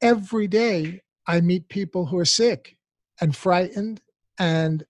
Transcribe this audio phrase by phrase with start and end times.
[0.00, 2.76] every day I meet people who are sick
[3.20, 4.00] and frightened
[4.38, 4.84] and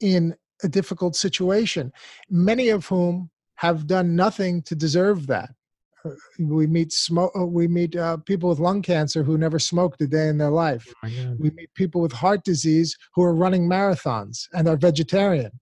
[0.00, 1.92] in a difficult situation,
[2.30, 5.50] many of whom have done nothing to deserve that.
[6.04, 7.32] Uh, we meet smoke.
[7.38, 10.50] Uh, we meet uh, people with lung cancer who never smoked a day in their
[10.50, 10.86] life.
[11.04, 15.52] Oh we meet people with heart disease who are running marathons and are vegetarian.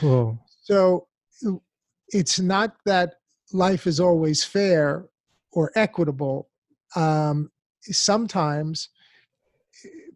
[0.00, 0.38] Whoa.
[0.62, 1.06] So
[2.08, 3.14] it's not that
[3.52, 5.06] life is always fair
[5.52, 6.48] or equitable.
[6.94, 7.50] Um,
[7.94, 8.88] sometimes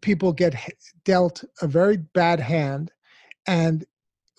[0.01, 0.55] people get
[1.05, 2.91] dealt a very bad hand,
[3.47, 3.85] and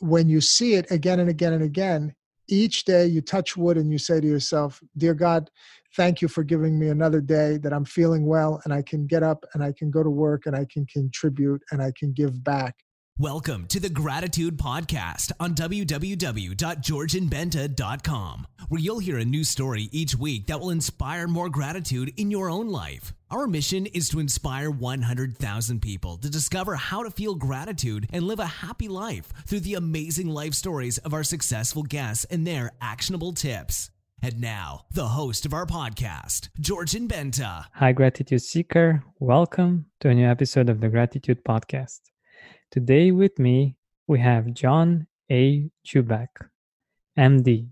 [0.01, 2.15] when you see it again and again and again,
[2.49, 5.49] each day you touch wood and you say to yourself, Dear God,
[5.97, 9.23] thank you for giving me another day that I'm feeling well and I can get
[9.23, 12.43] up and I can go to work and I can contribute and I can give
[12.43, 12.75] back.
[13.23, 20.47] Welcome to the Gratitude Podcast on www.georgianbenta.com, where you'll hear a new story each week
[20.47, 23.13] that will inspire more gratitude in your own life.
[23.31, 28.41] Our mission is to inspire 100,000 people to discover how to feel gratitude and live
[28.41, 33.35] a happy life through the amazing life stories of our successful guests and their actionable
[33.35, 33.91] tips.
[34.23, 37.67] And now, the host of our podcast, Georgian Benta.
[37.75, 39.05] Hi, Gratitude Seeker.
[39.19, 42.01] Welcome to a new episode of the Gratitude Podcast.
[42.73, 45.69] Today with me, we have John A.
[45.87, 46.29] Chuback,
[47.19, 47.69] MD.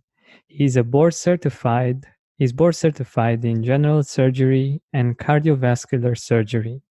[0.47, 2.05] He's a board certified,
[2.37, 6.83] he's board certified in general surgery and cardiovascular surgery.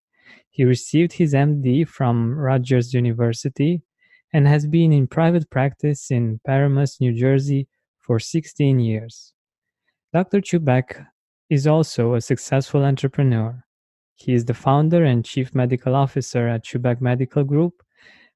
[0.48, 3.82] He received his MD from Rutgers University
[4.32, 7.68] and has been in private practice in Paramus, New Jersey
[8.00, 9.34] for 16 years.
[10.12, 10.40] Dr.
[10.40, 11.06] Chuback
[11.48, 13.62] is also a successful entrepreneur.
[14.16, 17.84] He is the founder and chief medical officer at Chuback Medical Group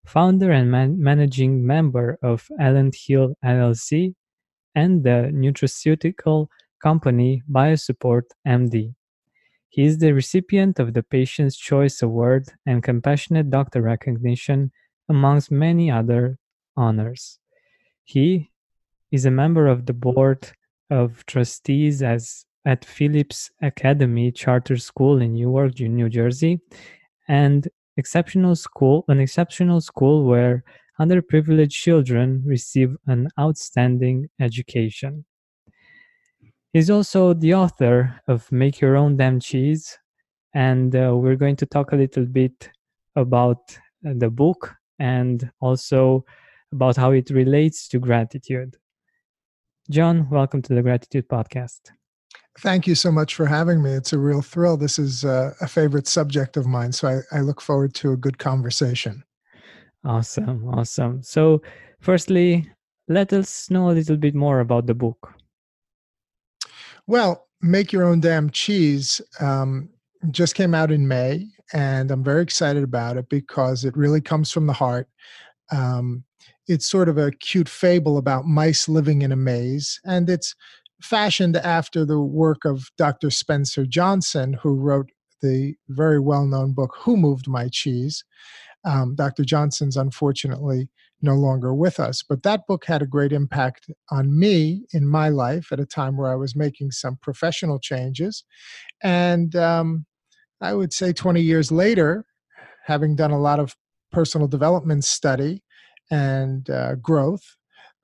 [0.04, 4.14] founder and man- managing member of Elant Hill LLC
[4.74, 6.48] and the nutraceutical
[6.82, 8.94] company BioSupport MD.
[9.68, 14.70] He is the recipient of the Patient's Choice Award and Compassionate Doctor recognition,
[15.08, 16.38] amongst many other
[16.76, 17.38] honors.
[18.04, 18.50] He
[19.10, 20.52] is a member of the board
[20.90, 26.60] of trustees as at Phillips Academy Charter School in Newark, New Jersey,
[27.28, 30.64] and exceptional school, an exceptional school where
[31.00, 35.24] underprivileged children receive an outstanding education.
[36.72, 39.98] He's also the author of Make Your Own Damn Cheese,
[40.54, 42.70] and uh, we're going to talk a little bit
[43.16, 46.24] about the book and also
[46.72, 48.76] about how it relates to gratitude.
[49.90, 51.92] John, welcome to the Gratitude Podcast.
[52.60, 53.90] Thank you so much for having me.
[53.90, 54.76] It's a real thrill.
[54.76, 58.16] This is a, a favorite subject of mine, so I, I look forward to a
[58.16, 59.24] good conversation.
[60.04, 61.22] Awesome, awesome.
[61.22, 61.62] So,
[62.00, 62.70] firstly,
[63.08, 65.34] let us know a little bit more about the book.
[67.06, 69.88] Well, Make Your Own Damn Cheese um,
[70.30, 74.52] just came out in May, and I'm very excited about it because it really comes
[74.52, 75.08] from the heart.
[75.72, 76.24] Um,
[76.66, 80.54] it's sort of a cute fable about mice living in a maze, and it's
[81.04, 83.30] fashioned after the work of Dr.
[83.30, 85.10] Spencer Johnson, who wrote
[85.42, 88.24] the very well known book, Who Moved My Cheese?
[88.84, 89.44] Um, Dr.
[89.44, 90.88] Johnson's unfortunately
[91.22, 95.28] no longer with us, but that book had a great impact on me in my
[95.28, 98.44] life at a time where I was making some professional changes.
[99.02, 100.04] And um,
[100.60, 102.26] I would say 20 years later,
[102.84, 103.74] having done a lot of
[104.12, 105.62] personal development study
[106.10, 107.56] and uh, growth,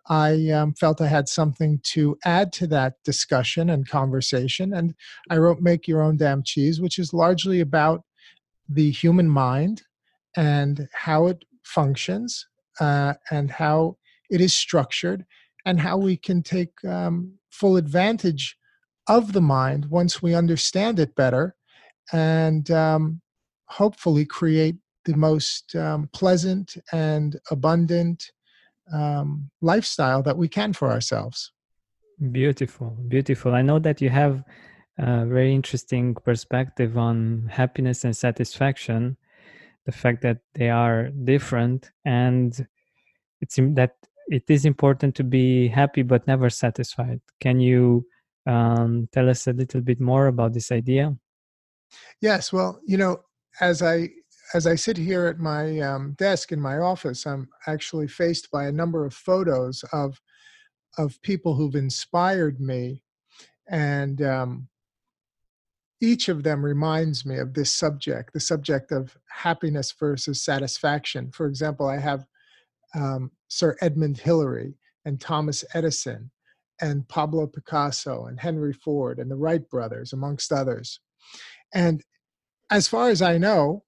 [0.09, 4.75] I um, felt I had something to add to that discussion and conversation.
[4.75, 4.95] And
[5.31, 8.03] I wrote Make Your Own Damn Cheese, which is largely about
[8.69, 9.83] the human mind
[10.37, 12.47] and how it functions
[12.81, 13.97] uh, and how
[14.31, 15.25] it is structured
[15.67, 18.57] and how we can take um, full advantage
[19.09, 21.57] of the mind once we understand it better
[22.13, 23.21] and um,
[23.67, 28.31] hopefully create the most um, pleasant and abundant
[28.93, 31.53] um, lifestyle that we can for ourselves.
[32.31, 33.55] Beautiful, beautiful.
[33.55, 34.45] I know that you have
[34.99, 39.17] a very interesting perspective on happiness and satisfaction,
[39.87, 42.67] the fact that they are different, and
[43.41, 43.95] it's that
[44.29, 47.21] it is important to be happy but never satisfied.
[47.41, 48.07] Can you
[48.47, 51.17] um, tell us a little bit more about this idea?
[52.21, 52.53] Yes.
[52.53, 53.23] Well, you know,
[53.61, 54.11] as I
[54.55, 58.67] as I sit here at my um, desk in my office, I'm actually faced by
[58.67, 60.21] a number of photos of
[60.99, 63.03] of people who've inspired me,
[63.69, 64.69] and um,
[66.01, 71.31] each of them reminds me of this subject, the subject of happiness versus satisfaction.
[71.31, 72.27] For example, I have
[72.95, 74.75] um, Sir Edmund Hillary
[75.05, 76.31] and Thomas Edison
[76.81, 80.99] and Pablo Picasso and Henry Ford and the Wright brothers, amongst others.
[81.73, 82.03] And
[82.71, 83.85] as far as I know,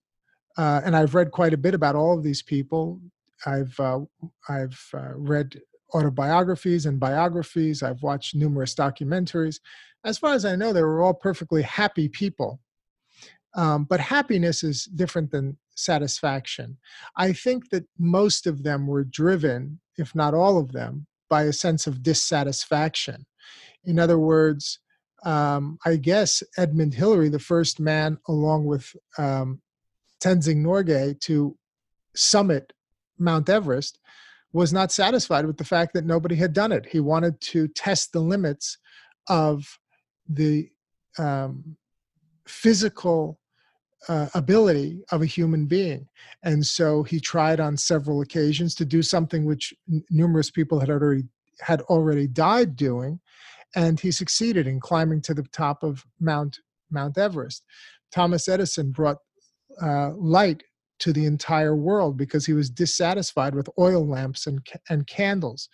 [0.57, 3.01] uh, and I've read quite a bit about all of these people.
[3.47, 4.01] I've uh,
[4.49, 5.61] I've uh, read
[5.95, 7.83] autobiographies and biographies.
[7.83, 9.61] I've watched numerous documentaries.
[10.05, 12.61] As far as I know, they were all perfectly happy people.
[13.55, 16.79] Um, but happiness is different than satisfaction.
[17.17, 21.53] I think that most of them were driven, if not all of them, by a
[21.53, 23.27] sense of dissatisfaction.
[23.85, 24.79] In other words,
[25.25, 29.61] um, I guess Edmund Hillary, the first man, along with um,
[30.23, 31.57] Tenzing Norgay, to
[32.15, 32.73] summit
[33.19, 33.99] Mount Everest,
[34.53, 36.87] was not satisfied with the fact that nobody had done it.
[36.87, 38.79] He wanted to test the limits
[39.29, 39.79] of
[40.29, 40.69] the
[41.19, 41.77] um,
[42.47, 43.41] physical
[44.09, 46.09] uh, ability of a human being.
[46.43, 50.91] And so he tried on several occasions to do something which n- numerous people had
[50.91, 51.25] already
[51.61, 53.21] had already died doing,
[53.77, 56.59] and he succeeded in climbing to the top of Mount
[56.91, 57.65] Mount Everest.
[58.11, 59.19] Thomas Edison brought
[59.81, 60.63] uh, light
[61.01, 65.69] to the entire world because he was dissatisfied with oil lamps and and candles.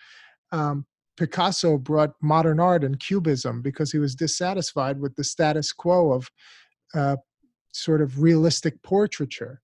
[0.53, 0.87] Um,
[1.19, 6.31] Picasso brought modern art and cubism because he was dissatisfied with the status quo of
[6.95, 7.17] uh,
[7.73, 9.61] sort of realistic portraiture.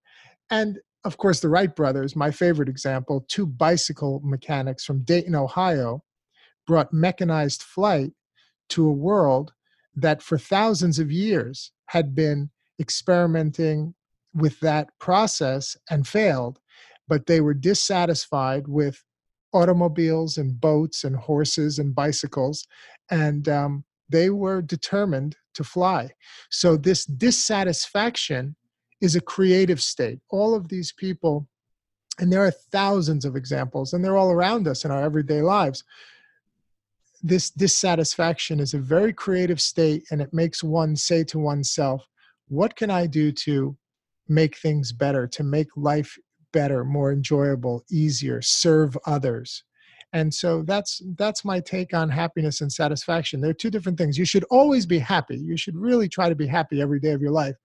[0.51, 6.03] And of course, the Wright brothers, my favorite example, two bicycle mechanics from Dayton, Ohio,
[6.67, 8.13] brought mechanized flight
[8.71, 9.53] to a world
[9.95, 12.51] that for thousands of years had been
[12.81, 13.95] experimenting
[14.35, 16.61] with that process and failed,
[17.09, 19.03] but they were dissatisfied with
[19.53, 22.67] automobiles and boats and horses and bicycles.
[23.11, 26.11] And um, they were determined to fly.
[26.51, 28.57] So, this dissatisfaction
[29.01, 30.19] is a creative state.
[30.31, 31.49] All of these people,
[32.19, 35.85] and there are thousands of examples, and they're all around us in our everyday lives.
[37.23, 42.07] This dissatisfaction is a very creative state, and it makes one say to oneself,
[42.49, 43.77] What can I do to
[44.29, 46.17] make things better, to make life
[46.53, 49.65] better, more enjoyable, easier, serve others?
[50.13, 53.41] and so that's that's my take on happiness and satisfaction.
[53.41, 54.17] They're two different things.
[54.17, 55.37] You should always be happy.
[55.37, 57.57] You should really try to be happy every day of your life.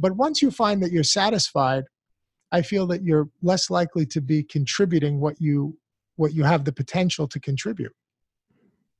[0.00, 1.84] But once you find that you're satisfied
[2.54, 5.76] i feel that you're less likely to be contributing what you
[6.16, 7.92] what you have the potential to contribute.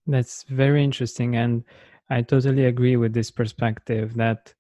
[0.07, 1.65] That's very interesting and
[2.11, 4.53] i totally agree with this perspective that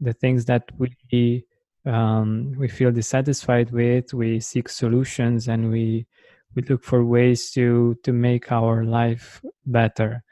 [0.00, 0.88] the things that we
[1.86, 6.06] um, we feel dissatisfied with we seek solutions and we
[6.54, 10.22] we look for ways to to make our life better.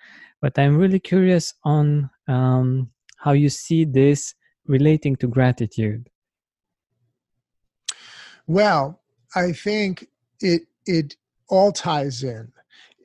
[0.41, 4.35] But i'm really curious on um, how you see this
[4.67, 6.09] relating to gratitude.
[8.47, 9.01] Well
[9.35, 10.09] i think
[10.41, 11.17] it it
[11.49, 12.51] all ties in.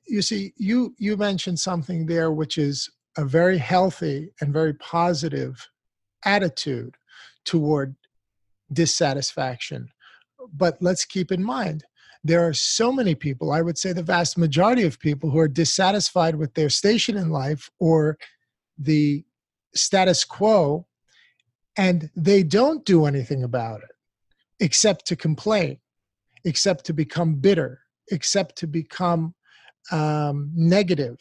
[0.07, 5.67] You see you you mentioned something there which is a very healthy and very positive
[6.23, 6.95] attitude
[7.43, 7.95] toward
[8.71, 9.89] dissatisfaction.
[10.53, 11.83] But let's keep in mind
[12.23, 15.47] there are so many people, I would say the vast majority of people, who are
[15.47, 18.17] dissatisfied with their station in life or
[18.77, 19.23] the
[19.75, 20.87] status quo,
[21.77, 23.91] and they don't do anything about it
[24.59, 25.77] except to complain,
[26.43, 27.81] except to become bitter,
[28.11, 29.35] except to become
[29.91, 31.17] um, negative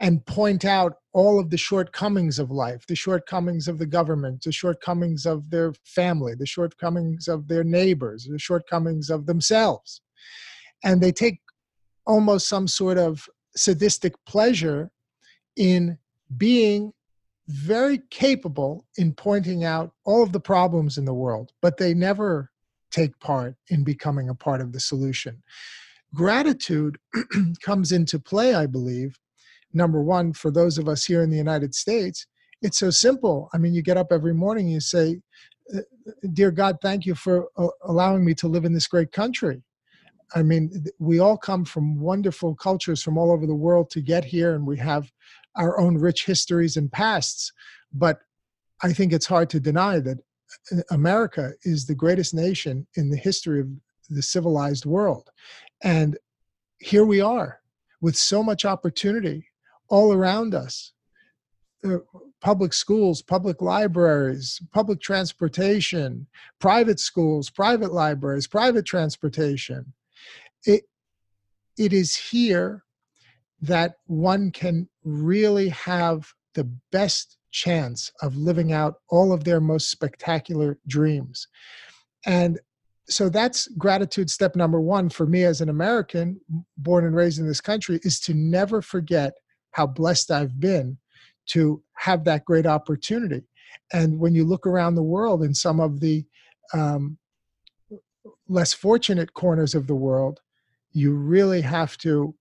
[0.00, 4.52] and point out all of the shortcomings of life the shortcomings of the government the
[4.52, 10.00] shortcomings of their family the shortcomings of their neighbors the shortcomings of themselves
[10.84, 11.40] and they take
[12.06, 14.90] almost some sort of sadistic pleasure
[15.56, 15.98] in
[16.36, 16.92] being
[17.48, 22.50] very capable in pointing out all of the problems in the world, but they never
[22.90, 25.42] take part in becoming a part of the solution.
[26.14, 26.98] Gratitude
[27.62, 29.18] comes into play, I believe.
[29.74, 32.26] Number one, for those of us here in the United States,
[32.60, 33.48] it's so simple.
[33.52, 35.20] I mean, you get up every morning, and you say,
[35.74, 35.80] uh,
[36.32, 39.62] Dear God, thank you for uh, allowing me to live in this great country.
[40.34, 44.24] I mean, we all come from wonderful cultures from all over the world to get
[44.24, 45.10] here, and we have
[45.56, 47.52] our own rich histories and pasts.
[47.92, 48.20] But
[48.82, 50.18] I think it's hard to deny that
[50.72, 53.68] uh, America is the greatest nation in the history of
[54.08, 55.30] the civilized world.
[55.82, 56.18] And
[56.78, 57.60] here we are
[58.00, 59.46] with so much opportunity
[59.92, 60.92] all around us.
[61.84, 61.98] Uh,
[62.40, 66.26] public schools, public libraries, public transportation,
[66.60, 69.92] private schools, private libraries, private transportation
[70.64, 70.84] it
[71.76, 72.84] it is here
[73.60, 79.90] that one can really have the best chance of living out all of their most
[79.90, 81.48] spectacular dreams.
[82.26, 82.58] And
[83.08, 86.40] so that's gratitude step number one for me as an American
[86.76, 89.34] born and raised in this country is to never forget
[89.72, 90.98] how blessed I've been
[91.48, 93.42] to have that great opportunity.
[93.92, 96.24] And when you look around the world in some of the
[96.72, 97.18] um,
[98.48, 100.40] less fortunate corners of the world,
[100.92, 102.34] you really have to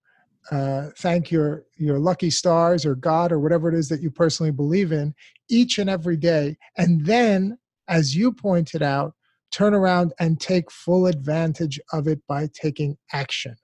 [0.50, 4.52] uh, thank your your lucky stars or God or whatever it is that you personally
[4.52, 5.14] believe in
[5.50, 7.58] each and every day, and then,
[7.88, 9.14] as you pointed out,
[9.52, 13.56] turn around and take full advantage of it by taking action.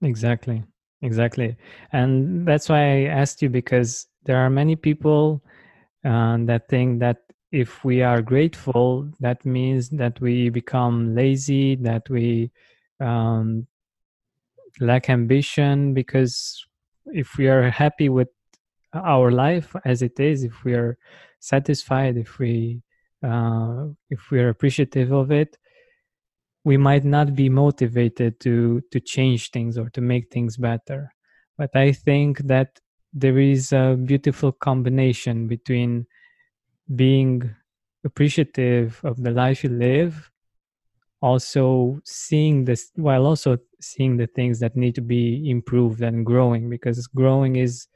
[0.00, 0.64] Exactly,
[1.02, 1.56] exactly,
[1.92, 5.42] and that's why I asked you because there are many people
[6.04, 7.18] uh, that think that
[7.50, 12.50] if we are grateful, that means that we become lazy, that we
[12.98, 13.66] um,
[14.80, 16.64] lack ambition because
[17.06, 18.28] if we are happy with
[18.94, 20.96] our life as it is if we are
[21.40, 22.82] satisfied if we
[23.26, 25.56] uh, if we are appreciative of it
[26.64, 31.12] we might not be motivated to to change things or to make things better.
[31.58, 32.80] But i think that
[33.12, 36.06] there is a beautiful combination between
[36.96, 37.54] being
[38.04, 40.30] appreciative of the life you live
[41.20, 46.68] also seeing this while also seeing the things that need to be improved and growing
[46.68, 47.86] because growing is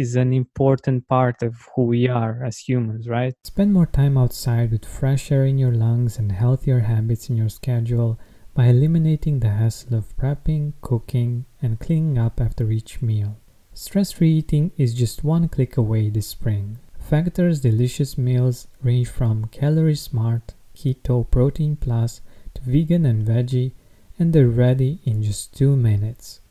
[0.00, 3.34] is an important part of who we are as humans right?
[3.44, 7.50] Spend more time outside with fresh air in your lungs and healthier habits in your
[7.50, 8.18] schedule
[8.54, 13.36] by eliminating the hassle of prepping cooking and cleaning up after each meal.
[13.74, 16.78] Stress-free eating is just one click away this spring.
[16.98, 22.22] Factor's delicious meals range from calorie smart keto protein plus
[22.54, 23.72] to vegan and veggie,
[24.18, 26.40] and they're ready in just two minutes.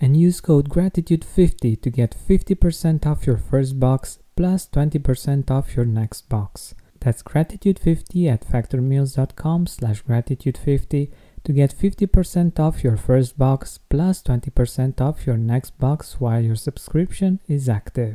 [0.00, 5.86] and use code gratitude50 to get 50% off your first box plus 20% off your
[5.86, 6.74] next box.
[7.00, 11.12] That's gratitude50 at factormeals.com slash gratitude50
[11.44, 16.56] to get 50% off your first box plus 20% off your next box while your
[16.56, 18.14] subscription is active.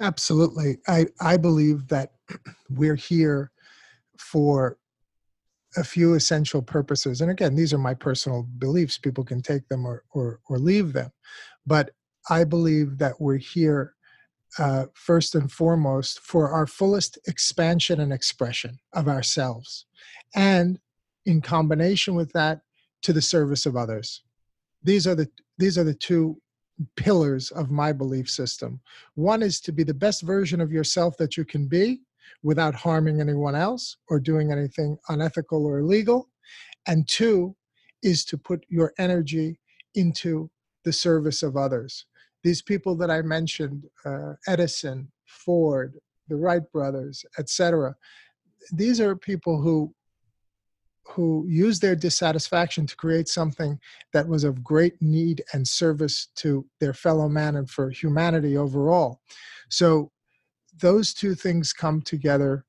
[0.00, 0.78] Absolutely.
[0.88, 2.14] I, I believe that
[2.70, 3.52] we're here
[4.18, 4.78] for
[5.76, 7.20] a few essential purposes.
[7.20, 8.98] And again, these are my personal beliefs.
[8.98, 11.10] People can take them or, or, or leave them.
[11.66, 11.90] But
[12.28, 13.94] I believe that we're here
[14.58, 19.86] uh, first and foremost for our fullest expansion and expression of ourselves.
[20.34, 20.78] And
[21.24, 22.60] in combination with that,
[23.02, 24.22] to the service of others.
[24.82, 26.40] These are the these are the two
[26.96, 28.80] pillars of my belief system.
[29.14, 32.00] One is to be the best version of yourself that you can be,
[32.42, 36.28] without harming anyone else or doing anything unethical or illegal.
[36.86, 37.56] And two
[38.02, 39.60] is to put your energy
[39.94, 40.50] into
[40.84, 42.06] the service of others.
[42.42, 45.94] These people that I mentioned, uh, Edison, Ford,
[46.28, 47.94] the Wright brothers, etc.,
[48.72, 49.94] these are people who
[51.04, 53.78] who used their dissatisfaction to create something
[54.12, 59.20] that was of great need and service to their fellow man and for humanity overall.
[59.68, 60.12] So
[60.80, 62.64] those two things come together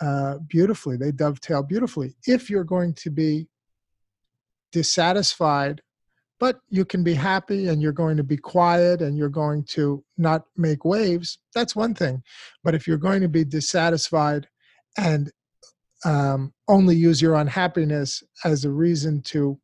[0.00, 0.96] uh, beautifully.
[0.96, 2.14] They dovetail beautifully.
[2.26, 3.48] If you're going to be
[4.72, 5.82] dissatisfied,
[6.40, 10.02] but you can be happy and you're going to be quiet and you're going to
[10.18, 12.22] not make waves, that's one thing.
[12.64, 14.48] But if you're going to be dissatisfied
[14.98, 15.30] and
[16.04, 19.58] um, only use your unhappiness as a reason to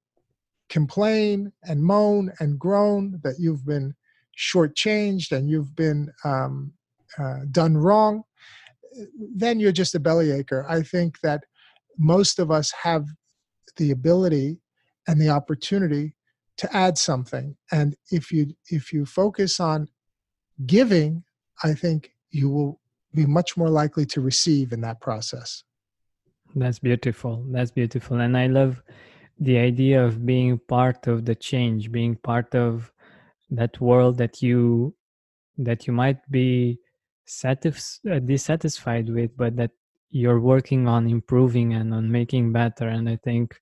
[0.69, 3.95] complain and moan and groan that you've been
[4.39, 6.73] shortchanged and you've been um,
[7.19, 8.23] uh, done wrong,
[9.35, 10.65] then you're just a bellyacre.
[10.69, 11.45] I think that
[11.99, 13.07] most of us have
[13.77, 14.61] the ability
[15.07, 16.15] and the opportunity
[16.59, 17.57] to add something.
[17.73, 19.89] And if you if you focus on
[20.67, 21.25] giving,
[21.63, 22.81] I think you will
[23.15, 25.65] be much more likely to receive in that process.
[26.55, 27.45] That's beautiful.
[27.51, 28.21] That's beautiful.
[28.21, 28.83] And I love
[29.39, 32.93] the idea of being part of the change, being part of
[33.51, 34.95] that world that you
[35.57, 36.79] that you might be
[37.29, 39.71] satis- uh, dissatisfied with, but that
[40.11, 42.89] you're working on improving and on making better.
[42.89, 43.61] And I think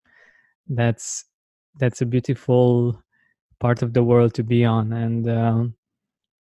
[0.68, 1.24] that's
[1.78, 3.02] that's a beautiful
[3.60, 4.92] part of the world to be on.
[4.92, 5.74] And um,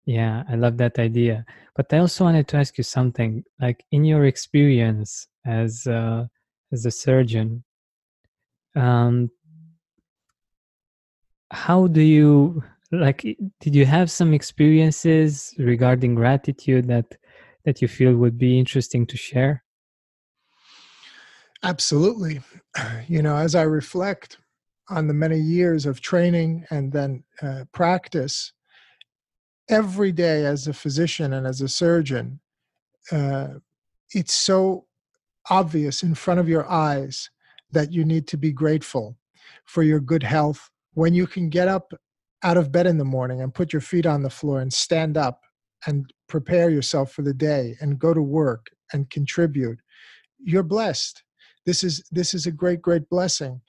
[0.06, 1.46] yeah, I love that idea.
[1.76, 3.44] But I also wanted to ask you something.
[3.60, 6.26] Like in your experience as uh,
[6.72, 7.64] as a surgeon,
[8.76, 9.30] um,
[11.50, 12.64] how do you
[13.00, 13.22] like
[13.60, 17.16] did you have some experiences regarding gratitude that
[17.64, 19.64] that you feel would be interesting to share
[21.64, 22.40] Absolutely.
[23.06, 24.38] You know, as I reflect
[24.90, 28.52] on the many years of training and then uh, practice,
[29.68, 32.40] every day as a physician and as a surgeon,
[33.12, 33.48] uh,
[34.10, 34.86] it's so
[35.48, 37.30] obvious in front of your eyes
[37.70, 39.16] that you need to be grateful
[39.64, 41.92] for your good health when you can get up
[42.44, 45.16] out of bed in the morning and put your feet on the floor and stand
[45.16, 45.40] up
[45.86, 49.78] and prepare yourself for the day and go to work and contribute
[50.38, 51.22] you're blessed
[51.66, 53.60] this is this is a great great blessing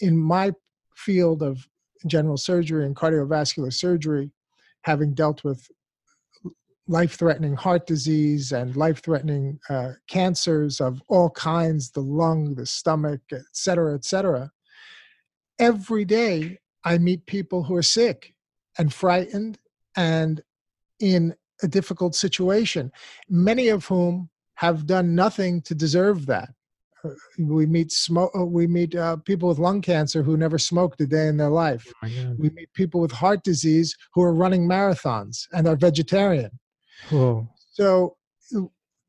[0.00, 0.52] in my
[0.94, 1.66] field of
[2.06, 4.30] general surgery and cardiovascular surgery
[4.82, 5.68] having dealt with
[6.88, 12.64] life threatening heart disease and life threatening uh, cancers of all kinds the lung, the
[12.64, 14.50] stomach, et cetera, et cetera.
[15.58, 18.34] Every day, I meet people who are sick
[18.78, 19.58] and frightened
[19.96, 20.42] and
[21.00, 22.92] in a difficult situation,
[23.28, 26.50] many of whom have done nothing to deserve that.
[27.04, 28.32] Uh, we meet smoke.
[28.36, 31.50] Uh, we meet uh, people with lung cancer who never smoked a day in their
[31.50, 31.86] life.
[32.04, 36.50] Oh we meet people with heart disease who are running marathons and are vegetarian.
[37.10, 37.48] Whoa.
[37.72, 38.16] So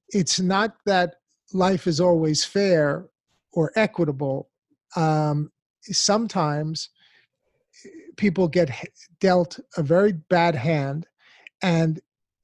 [0.09, 1.15] it's not that
[1.53, 3.07] life is always fair
[3.53, 4.49] or equitable.
[4.95, 6.89] Um, sometimes
[8.19, 8.69] people get
[9.21, 11.07] dealt a very bad hand,
[11.63, 11.99] and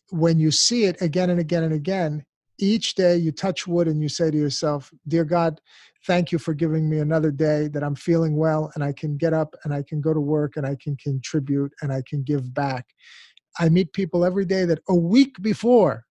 [0.10, 2.24] when you see it again and again and again,
[2.58, 5.60] each day you touch wood and you say to yourself, Dear God,
[6.08, 9.34] thank you for giving me another day that I'm feeling well and I can get
[9.34, 12.54] up and I can go to work and I can contribute and I can give
[12.54, 12.86] back.
[13.60, 16.06] I meet people every day that a week before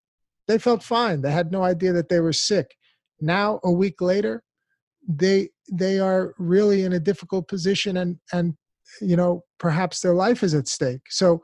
[0.47, 1.23] they felt fine.
[1.23, 2.77] They had no idea that they were sick.
[3.21, 4.43] Now, a week later,
[5.09, 8.55] they they are really in a difficult position and and
[9.01, 11.03] you know perhaps their life is at stake.
[11.11, 11.43] So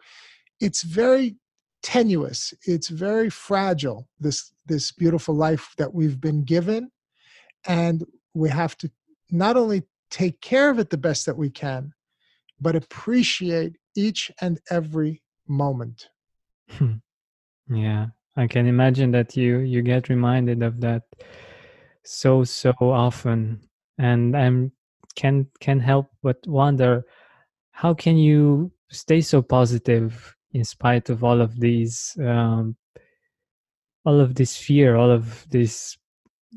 [0.61, 1.37] it's very
[1.83, 2.53] tenuous.
[2.67, 4.09] It's very fragile.
[4.19, 6.91] This this beautiful life that we've been given,
[7.67, 8.05] and
[8.35, 8.91] we have to
[9.31, 11.93] not only take care of it the best that we can,
[12.61, 16.09] but appreciate each and every moment.
[16.71, 16.95] Hmm.
[17.69, 21.03] yeah, I can imagine that you you get reminded of that
[22.05, 23.61] so so often,
[23.99, 24.73] and I'm
[25.17, 27.05] can can help but wonder
[27.81, 32.77] how can you stay so positive in spite of all of these um,
[34.05, 35.97] all of this fear all of this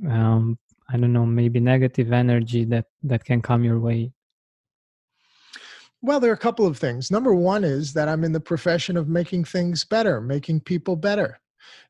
[0.10, 0.58] um,
[0.90, 4.12] i don't know maybe negative energy that that can come your way
[6.06, 7.10] well, there are a couple of things.
[7.10, 11.40] Number one is that I'm in the profession of making things better, making people better.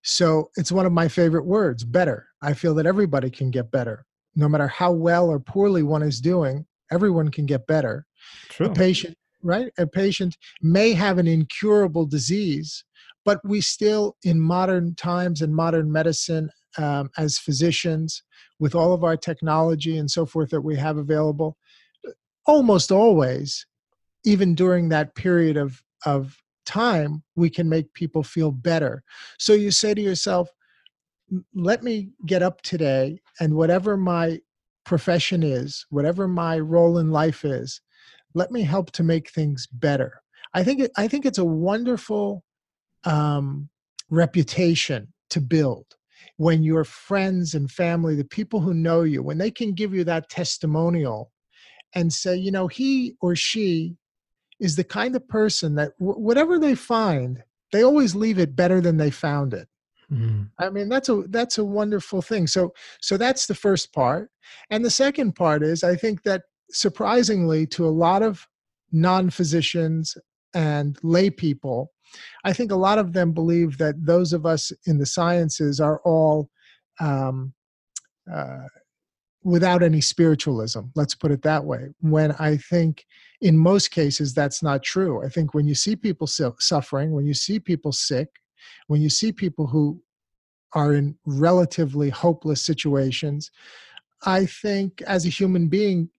[0.04, 2.28] So it's one of my favorite words, better.
[2.40, 4.06] I feel that everybody can get better.
[4.36, 8.06] No matter how well or poorly one is doing, everyone can get better.
[8.50, 8.70] True.
[8.70, 9.72] Patient, right?
[9.78, 12.84] A patient may have an incurable disease,
[13.26, 18.24] but we still, in modern times and modern medicine, um, as physicians,
[18.60, 21.58] with all of our technology and so forth that we have available,
[22.46, 23.66] almost always
[24.26, 29.04] even during that period of of time we can make people feel better
[29.38, 30.50] so you say to yourself
[31.54, 34.40] let me get up today and whatever my
[34.86, 37.82] profession is whatever my role in life is
[38.34, 40.22] let me help to make things better
[40.54, 42.44] i think it, i think it's a wonderful
[43.06, 43.70] um,
[44.10, 45.86] reputation to build
[46.38, 50.04] when your friends and family the people who know you when they can give you
[50.04, 51.32] that testimonial
[51.96, 53.96] and say you know he or she
[54.64, 58.80] is the kind of person that w- whatever they find, they always leave it better
[58.80, 59.68] than they found it.
[60.12, 60.50] Mm.
[60.60, 62.48] I mean, that's a that's a wonderful thing.
[62.48, 64.30] So so that's the first part,
[64.70, 68.48] and the second part is I think that surprisingly to a lot of
[68.92, 70.18] non-physicians
[70.54, 71.92] and lay people,
[72.44, 76.00] I think a lot of them believe that those of us in the sciences are
[76.04, 76.50] all
[77.00, 77.54] um,
[78.32, 78.68] uh,
[79.44, 83.06] without any spiritualism let's put it that way when i think
[83.42, 85.22] in most cases that's not true.
[85.22, 88.30] I think when you see people suffering when you see people sick
[88.88, 90.02] when you see people who
[90.72, 93.52] are in relatively hopeless situations
[94.26, 96.10] i think as a human being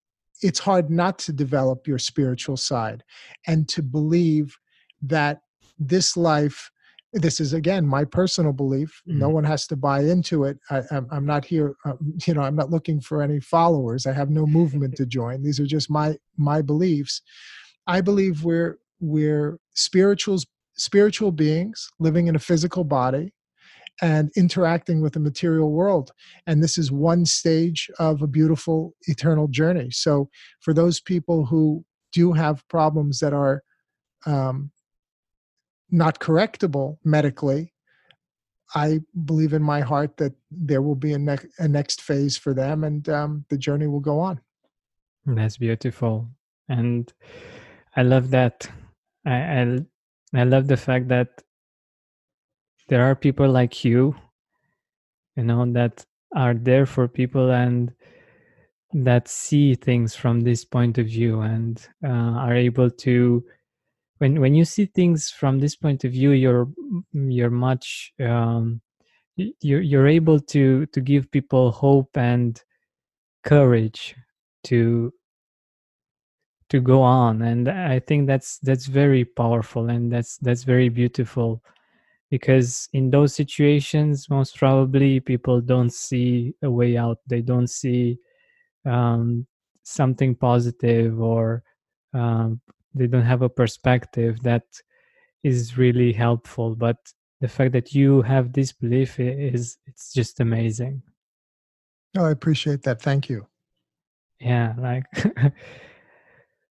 [0.45, 3.03] it's hard not to develop your spiritual side
[3.47, 4.59] and to believe
[5.01, 5.41] that
[5.79, 6.71] this life
[7.15, 9.19] this is again my personal belief mm-hmm.
[9.21, 10.59] no one has to buy into it.
[10.71, 14.07] I, am not here um, you know i'm not looking for any followers.
[14.07, 15.43] I have no movement to join.
[15.43, 17.23] These are just my my beliefs.
[17.87, 23.33] I believe we're we're spirituals spiritual beings living in a physical body
[24.03, 26.11] and interacting with the material world
[26.47, 30.29] and this is one stage of a beautiful eternal journey so
[30.61, 33.63] for those people who do have problems that are
[34.27, 34.71] um,
[35.91, 37.73] not correctable medically,
[38.75, 42.55] I believe in my heart that there will be a, ne- a next phase for
[42.55, 44.41] them, and um, the journey will go on.
[45.27, 46.29] That's beautiful,
[46.69, 47.13] and
[47.97, 48.69] I love that.
[49.25, 49.79] I, I
[50.35, 51.43] I love the fact that
[52.89, 54.15] there are people like you,
[55.37, 57.93] you know, that are there for people and
[58.93, 63.45] that see things from this point of view and uh, are able to
[64.19, 66.69] when when you see things from this point of view you're
[67.13, 68.81] you're much um,
[69.37, 72.63] you're you're able to to give people hope and
[73.43, 74.15] courage
[74.63, 75.13] to
[76.69, 77.43] to go on.
[77.43, 81.63] And i think that's that's very powerful and that's that's very beautiful
[82.35, 87.19] because in those situations most probably people don't see a way out.
[87.29, 88.19] They don't see
[88.85, 89.47] um,
[89.85, 91.63] something positive or
[92.13, 92.61] um,
[92.93, 94.65] they don't have a perspective that
[95.45, 96.75] is really helpful.
[96.75, 96.97] But
[97.41, 101.03] the fact that you have this belief is it's just amazing.
[102.19, 103.01] Oh i appreciate that.
[103.01, 103.47] Thank you.
[104.41, 105.05] Yeah like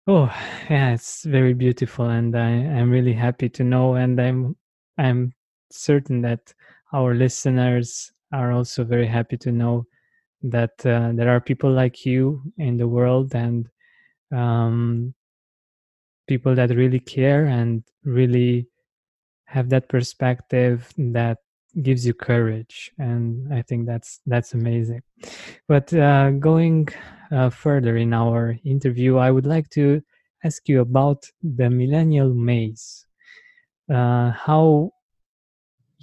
[0.07, 0.25] oh
[0.69, 4.55] yeah it's very beautiful and i i'm really happy to know and i'm
[4.97, 5.33] i'm
[5.75, 6.53] certain that
[6.93, 9.85] our listeners are also very happy to know
[10.43, 13.69] that uh, there are people like you in the world and
[14.31, 15.13] um,
[16.27, 18.67] people that really care and really
[19.45, 21.37] have that perspective that
[21.81, 22.91] gives you courage.
[22.97, 25.01] And i think that's that's amazing.
[25.67, 26.89] But uh, going
[27.31, 30.01] uh, further in our interview i would like to
[30.43, 33.05] ask you about the millennial maze.
[33.89, 34.91] Uh, how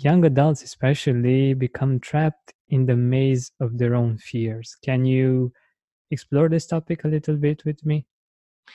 [0.04, 5.52] young adults especially become trapped in the maze of their own fears can you
[6.10, 8.04] explore this topic a little bit with me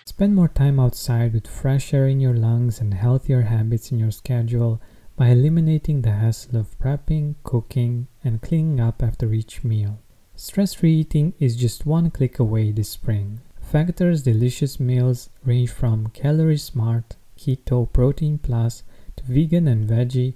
[0.05, 4.11] Spend more time outside with fresh air in your lungs and healthier habits in your
[4.11, 4.81] schedule
[5.15, 9.99] by eliminating the hassle of prepping, cooking, and cleaning up after each meal.
[10.35, 13.39] Stress free eating is just one click away this spring.
[13.61, 18.83] Factor's delicious meals range from calorie smart, keto, protein plus,
[19.15, 20.35] to vegan and veggie,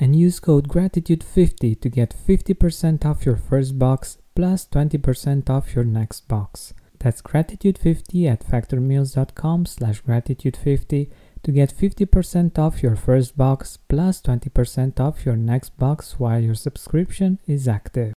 [0.00, 5.84] and use code gratitude50 to get 50% off your first box plus 20% off your
[5.84, 6.72] next box.
[6.98, 11.10] That's gratitude50 at factormeals.com slash gratitude50
[11.42, 16.54] to get 50% off your first box plus 20% off your next box while your
[16.54, 18.14] subscription is active.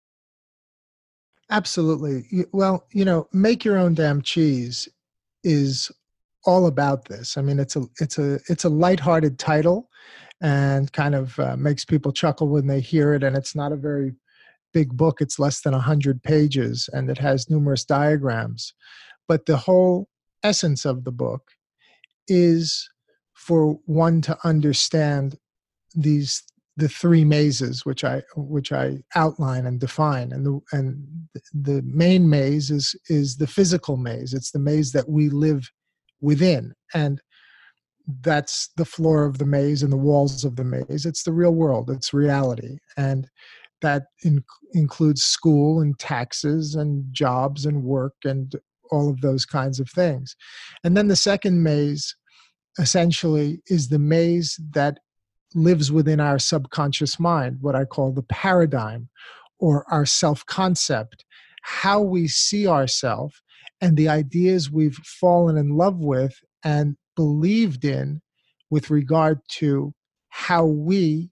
[1.50, 2.46] Absolutely.
[2.52, 4.88] Well, you know, make your own damn cheese
[5.44, 5.92] is
[6.46, 7.38] all about this.
[7.38, 9.90] I mean, it's a it's a it's a lighthearted title
[10.42, 13.78] and kind of uh, makes people chuckle when they hear it and it's not a
[13.78, 14.14] very
[14.74, 15.22] big book.
[15.22, 18.74] It's less than 100 pages and it has numerous diagrams.
[19.28, 20.10] But the whole
[20.44, 21.44] essence of the book
[22.28, 22.90] is
[23.34, 25.38] for one to understand
[25.96, 26.44] these
[26.76, 31.06] the three mazes which I which I outline and define and the and
[31.54, 35.70] the main maze is is the physical maze it's the maze that we live
[36.24, 37.22] within and
[38.22, 41.54] that's the floor of the maze and the walls of the maze it's the real
[41.54, 43.30] world it's reality and
[43.84, 48.56] that in, includes school and taxes and jobs and work and
[48.92, 50.36] all of those kinds of things.
[50.84, 52.16] And then the second maze
[52.80, 55.00] essentially is the maze that
[55.54, 59.10] lives within our subconscious mind, what I call the paradigm
[59.60, 61.26] or our self concept,
[61.62, 63.42] how we see ourselves
[63.82, 68.22] and the ideas we've fallen in love with and believed in
[68.70, 69.94] with regard to
[70.30, 71.30] how we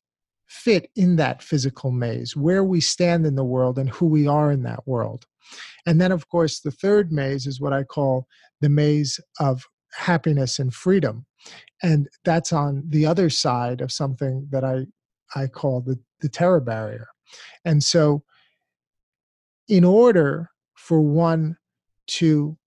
[0.47, 4.51] fit in that physical maze, where we stand in the world and who we are
[4.51, 5.25] in that world.
[5.86, 8.27] And then, of course, the third maze is what I call
[8.60, 11.25] the maze of happiness and freedom.
[11.82, 14.86] And that's on the other side of something that I,
[15.36, 17.08] I call the, the terror barrier.
[17.65, 18.23] And so,
[19.67, 21.56] in order for one
[22.08, 22.58] to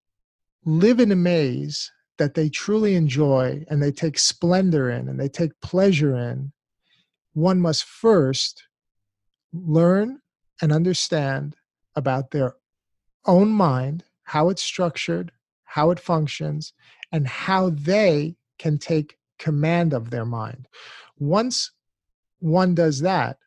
[0.65, 5.29] live in a maze that they truly enjoy and they take splendor in and they
[5.29, 6.53] take pleasure in,
[7.33, 8.65] one must first
[9.53, 10.21] learn
[10.63, 11.57] and understand
[11.97, 12.55] about their
[13.27, 15.33] own mind, how it's structured,
[15.65, 16.73] how it functions,
[17.13, 20.69] and how they can take command of their mind.
[21.19, 21.73] Once
[22.39, 23.39] one does that,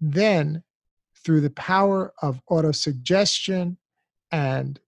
[0.00, 0.62] then
[1.24, 3.76] through the power of autosuggestion
[4.30, 4.80] and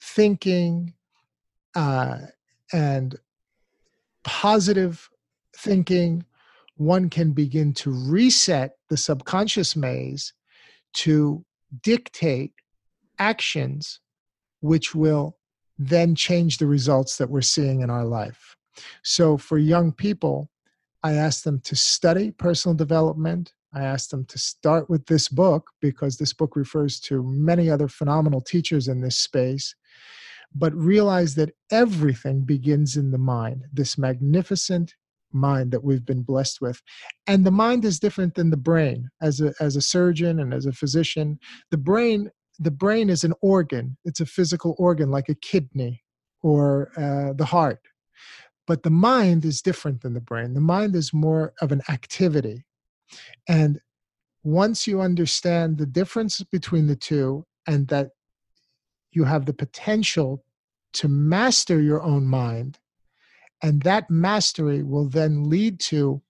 [0.00, 0.94] thinking
[1.74, 2.18] uh,
[2.72, 3.16] and
[4.24, 5.08] positive
[5.56, 6.24] thinking,
[6.76, 10.32] one can begin to reset the subconscious maze
[10.92, 11.44] to
[11.82, 12.52] dictate
[13.18, 14.00] actions
[14.60, 15.36] which will
[15.78, 18.56] then change the results that we're seeing in our life.
[19.02, 20.50] So, for young people,
[21.02, 23.54] I ask them to study personal development.
[23.74, 27.88] I asked them to start with this book because this book refers to many other
[27.88, 29.74] phenomenal teachers in this space.
[30.54, 34.94] But realize that everything begins in the mind, this magnificent
[35.30, 36.80] mind that we've been blessed with.
[37.26, 39.10] And the mind is different than the brain.
[39.20, 41.38] As a, as a surgeon and as a physician,
[41.70, 43.96] the brain the brain is an organ.
[44.04, 46.02] It's a physical organ like a kidney
[46.42, 47.80] or uh, the heart.
[48.66, 50.54] But the mind is different than the brain.
[50.54, 52.64] The mind is more of an activity.
[53.48, 53.80] And
[54.44, 58.10] once you understand the difference between the two and that
[59.12, 60.44] you have the potential
[60.94, 62.78] to master your own mind,
[63.62, 66.22] and that mastery will then lead to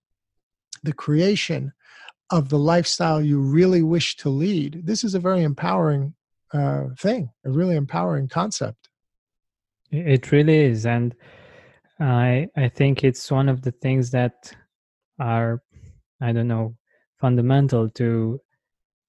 [0.83, 1.73] the creation
[2.31, 4.83] of the lifestyle you really wish to lead.
[4.85, 6.15] This is a very empowering
[6.53, 8.89] uh, thing, a really empowering concept.
[9.91, 11.15] It really is, and
[11.99, 14.53] I I think it's one of the things that
[15.19, 15.63] are
[16.21, 16.77] I don't know
[17.21, 18.41] fundamental to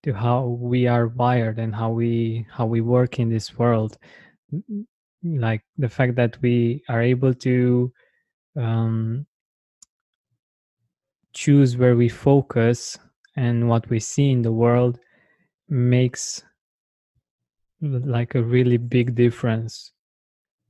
[0.04, 3.98] to how we are wired and how we how we work in this world.
[5.24, 7.92] Like the fact that we are able to
[8.56, 9.26] um,
[11.34, 12.98] choose where we focus
[13.36, 15.00] and what we see in the world
[15.68, 16.44] makes
[17.82, 19.92] like a really big difference.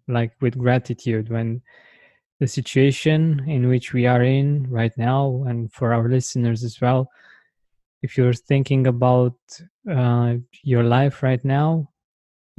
[0.08, 1.62] Like with gratitude when
[2.40, 7.10] the situation in which we are in right now and for our listeners as well.
[8.02, 9.36] If you're thinking about
[9.90, 11.90] uh, your life right now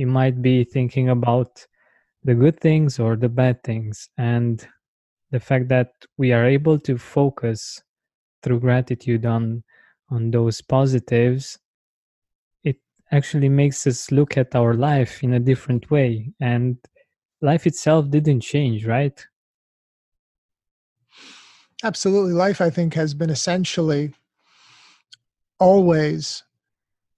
[0.00, 1.66] you might be thinking about
[2.24, 4.08] the good things or the bad things.
[4.16, 4.66] And
[5.30, 7.82] the fact that we are able to focus
[8.42, 9.62] through gratitude on
[10.12, 11.58] on those positives
[12.64, 12.78] it
[13.12, 16.32] actually makes us look at our life in a different way.
[16.40, 16.78] And
[17.42, 19.18] life itself didn't change right
[21.84, 22.32] absolutely.
[22.32, 24.12] Life i think has been essentially
[25.58, 26.42] always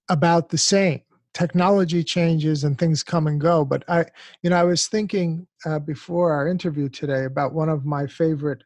[0.09, 1.01] about the same.
[1.33, 4.05] Technology changes and things come and go but i
[4.43, 8.63] you know i was thinking uh, before our interview today about one of my favorite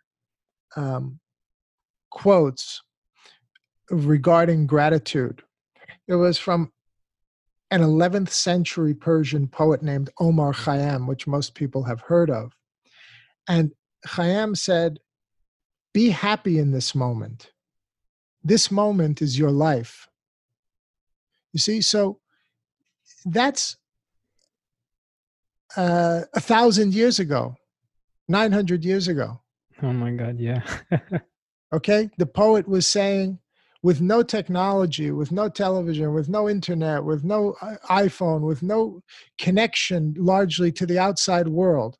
[0.76, 1.20] um,
[2.10, 2.82] quotes
[3.90, 5.44] regarding gratitude.
[6.08, 6.72] It was from
[7.72, 12.54] an 11th century Persian poet named Omar Khayyam, which most people have heard of.
[13.48, 13.72] And
[14.08, 15.00] Khayyam said,
[15.94, 17.52] Be happy in this moment.
[18.44, 20.08] This moment is your life.
[21.54, 22.20] You see, so
[23.26, 23.78] that's
[25.76, 27.56] uh, a thousand years ago,
[28.28, 29.42] 900 years ago.
[29.82, 30.62] Oh my God, yeah.
[31.74, 33.40] okay, the poet was saying,
[33.84, 37.56] with no technology, with no television, with no internet, with no
[37.90, 39.02] iPhone, with no
[39.38, 41.98] connection largely to the outside world.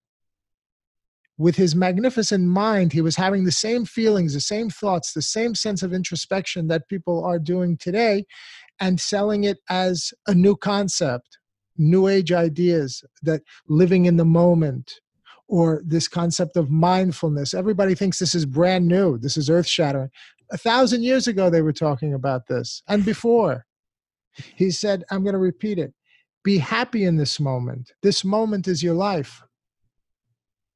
[1.38, 5.54] With his magnificent mind, he was having the same feelings, the same thoughts, the same
[5.54, 8.26] sense of introspection that people are doing today,
[8.80, 11.38] and selling it as a new concept,
[11.78, 15.00] new age ideas that living in the moment,
[15.48, 17.54] or this concept of mindfulness.
[17.54, 20.10] Everybody thinks this is brand new, this is earth shattering
[20.52, 23.66] a thousand years ago they were talking about this and before.
[24.56, 25.94] He said i'm going to repeat it
[26.44, 27.92] be happy in this moment.
[28.02, 29.42] This moment is your life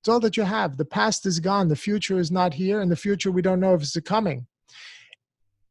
[0.02, 2.92] it's all that you have the past is gone the future is not here and
[2.92, 4.48] the future we don't know if it's coming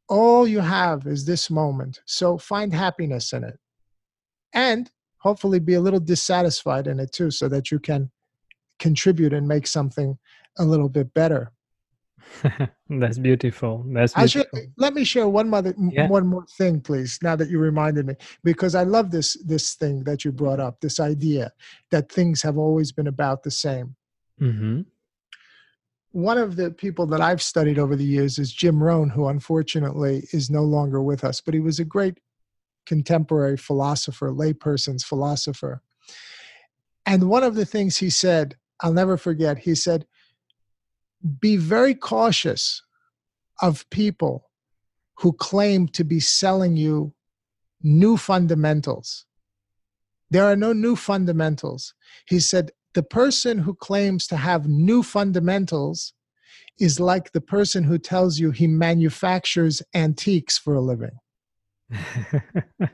[0.09, 3.59] all you have is this moment so find happiness in it
[4.55, 8.11] and hopefully be a little dissatisfied in it too so that you can
[8.79, 10.17] contribute and make something
[10.59, 11.53] a little bit better
[12.89, 13.85] That's beautiful.
[13.89, 14.59] That's beautiful.
[14.59, 16.09] Should, let me share one more yeah.
[16.09, 17.19] one more thing, please.
[17.23, 18.15] Now that you reminded me,
[18.45, 21.53] because I love this this thing that you brought up, this idea
[21.91, 23.97] that things have always been about the same.
[24.41, 24.83] Mm-hmm.
[26.13, 30.27] One of the people that I've studied over the years is Jim Rohn, who unfortunately
[30.33, 32.19] is no longer with us, but he was a great
[32.87, 35.83] contemporary philosopher, layperson's philosopher.
[37.07, 40.07] And one of the things he said, I'll never forget, he said,
[41.41, 42.83] be very cautious
[43.63, 44.51] of people
[45.19, 47.13] who claim to be selling you
[47.83, 49.27] new fundamentals.
[50.31, 51.95] There are no new fundamentals.
[52.27, 56.13] He said, the person who claims to have new fundamentals
[56.79, 61.19] is like the person who tells you he manufactures antiques for a living.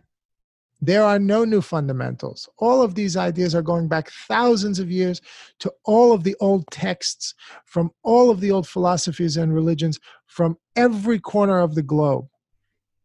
[0.80, 2.48] there are no new fundamentals.
[2.58, 5.20] All of these ideas are going back thousands of years
[5.60, 10.58] to all of the old texts from all of the old philosophies and religions from
[10.74, 12.26] every corner of the globe.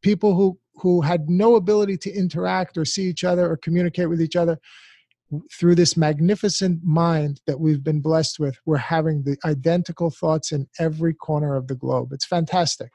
[0.01, 4.21] People who, who had no ability to interact or see each other or communicate with
[4.21, 4.59] each other
[5.57, 10.67] through this magnificent mind that we've been blessed with, we're having the identical thoughts in
[10.79, 12.11] every corner of the globe.
[12.11, 12.89] It's fantastic.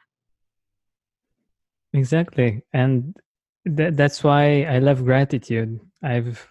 [1.92, 2.62] Exactly.
[2.72, 3.16] And
[3.64, 5.80] th- that's why I love gratitude.
[6.02, 6.46] I've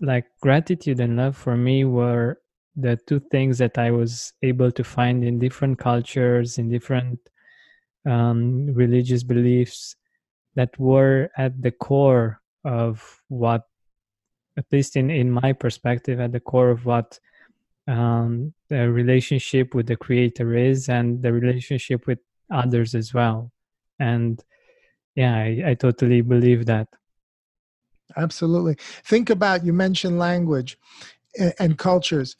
[0.00, 2.38] like gratitude and love for me were
[2.76, 7.20] the two things that I was able to find in different cultures, in different
[8.04, 9.96] um, religious beliefs
[10.56, 13.62] that were at the core of what
[14.56, 17.18] at least in in my perspective at the core of what
[17.86, 22.18] um, the relationship with the creator is and the relationship with
[22.50, 23.50] others as well.
[23.98, 24.42] And
[25.14, 26.88] yeah I, I totally believe that.
[28.16, 28.76] Absolutely.
[29.04, 30.78] Think about you mentioned language
[31.38, 32.36] and, and cultures.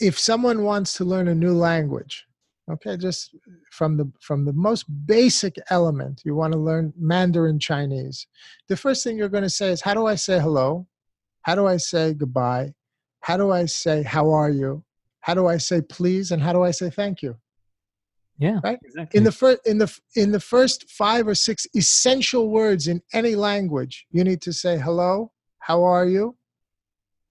[0.00, 2.26] If someone wants to learn a new language
[2.70, 3.34] okay just
[3.70, 8.26] from the from the most basic element you want to learn mandarin chinese
[8.68, 10.86] the first thing you're going to say is how do i say hello
[11.42, 12.72] how do I say goodbye?
[13.20, 14.84] How do I say, how are you?
[15.20, 16.32] How do I say please?
[16.32, 17.36] And how do I say thank you?
[18.38, 18.58] Yeah.
[18.64, 18.78] Right?
[18.84, 19.18] Exactly.
[19.18, 23.36] In the first in the in the first five or six essential words in any
[23.36, 26.36] language, you need to say hello, how are you?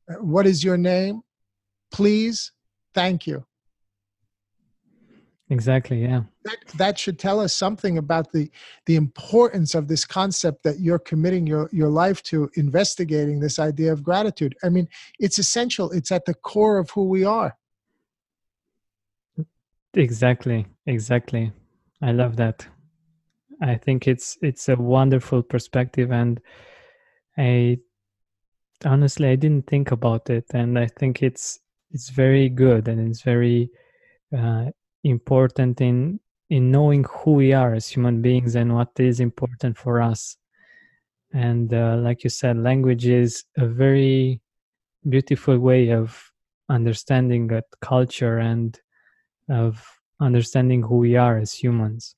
[0.09, 1.21] Uh, what is your name?
[1.91, 2.53] Please,
[2.93, 3.45] thank you.
[5.49, 6.21] Exactly, yeah.
[6.43, 8.49] That, that should tell us something about the,
[8.87, 13.93] the importance of this concept that you're committing your, your life to investigating this idea
[13.93, 14.55] of gratitude.
[14.63, 14.87] I mean,
[15.19, 17.55] it's essential, it's at the core of who we are.
[19.93, 21.51] Exactly, exactly.
[22.01, 22.65] I love that.
[23.61, 26.41] I think it's it's a wonderful perspective and
[27.37, 27.77] I
[28.83, 31.59] honestly I didn't think about it and I think it's
[31.91, 33.69] it's very good and it's very
[34.35, 34.71] uh,
[35.03, 36.19] important in
[36.51, 40.35] in knowing who we are as human beings and what is important for us.
[41.33, 44.41] And uh, like you said language is a very
[45.07, 46.29] beautiful way of
[46.67, 48.77] understanding that culture and
[49.49, 49.81] of
[50.19, 52.15] understanding who we are as humans.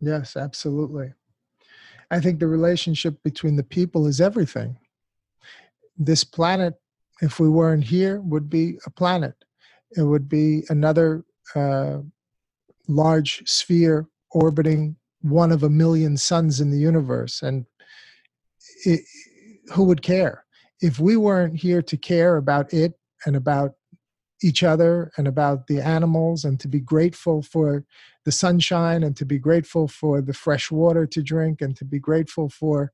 [0.00, 1.14] Yes absolutely.
[2.10, 4.76] I think the relationship between the people is everything.
[5.96, 6.74] This planet
[7.20, 9.36] if we weren't here would be a planet.
[9.96, 11.98] It would be another uh,
[12.88, 17.42] large sphere orbiting one of a million suns in the universe.
[17.42, 17.66] And
[18.84, 19.00] it,
[19.72, 20.44] who would care?
[20.80, 23.74] If we weren't here to care about it and about
[24.42, 27.84] each other and about the animals and to be grateful for
[28.24, 31.98] the sunshine and to be grateful for the fresh water to drink and to be
[31.98, 32.92] grateful for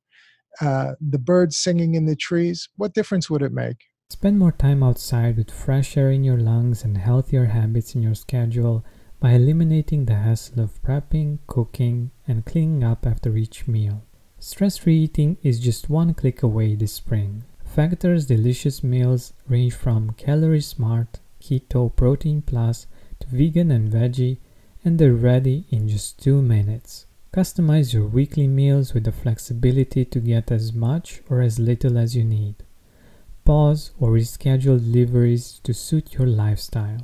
[0.61, 3.77] uh, the birds singing in the trees, what difference would it make?
[4.11, 8.15] Spend more time outside with fresh air in your lungs and healthier habits in your
[8.15, 8.85] schedule
[9.21, 14.03] by eliminating the hassle of prepping, cooking, and cleaning up after each meal.
[14.39, 17.45] Stress free eating is just one click away this spring.
[17.65, 22.87] Factor's delicious meals range from calorie smart, keto, protein plus
[23.21, 24.39] to vegan and veggie,
[24.85, 27.07] and they're ready in just two minutes.
[27.33, 32.17] Customize your weekly meals with the flexibility to get as much or as little as
[32.17, 32.55] you need
[33.49, 37.01] pause or reschedule deliveries to suit your lifestyle.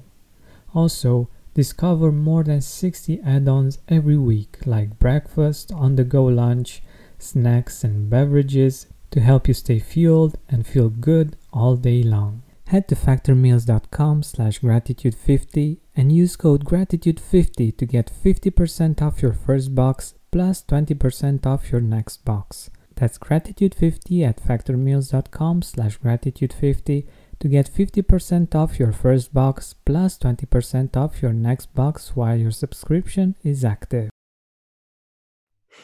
[0.75, 6.83] Also, discover more than 60 add ons every week, like breakfast, on the go lunch,
[7.19, 12.43] snacks, and beverages to help you stay fueled and feel good all day long.
[12.67, 19.75] Head to factormeals.com slash gratitude50 and use code gratitude50 to get 50% off your first
[19.75, 22.71] box plus 20% off your next box.
[22.97, 27.07] That's gratitude50 at factormeals.com slash gratitude50
[27.41, 32.51] to get 50% off your first box plus 20% off your next box while your
[32.51, 34.11] subscription is active.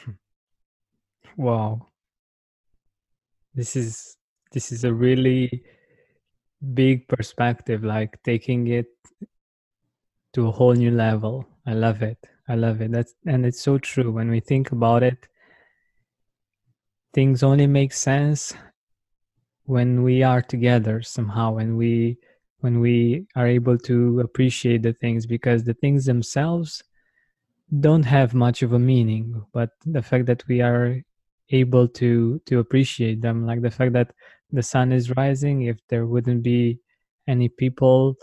[1.37, 1.87] wow.
[3.55, 4.17] This is
[4.53, 5.65] this is a really
[6.75, 8.87] big perspective like taking it
[10.35, 11.47] to a whole new level.
[11.67, 12.19] I love it.
[12.49, 12.93] I love it.
[12.93, 15.27] That's and it's so true when we think about it
[17.13, 18.55] things only make sense
[19.71, 22.19] when we are together somehow when we
[22.63, 26.83] when we are able to appreciate the things because the things themselves
[27.87, 31.01] don't have much of a meaning but the fact that we are
[31.51, 34.13] able to to appreciate them like the fact that
[34.53, 36.79] the sun is rising if there wouldn't be
[37.29, 38.17] any people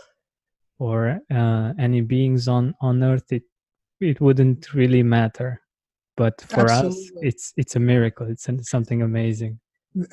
[0.78, 3.44] or uh, any beings on on earth it
[4.00, 5.60] it wouldn't really matter.
[6.16, 6.88] But for Absolutely.
[6.88, 8.26] us it's it's a miracle.
[8.28, 9.58] It's something amazing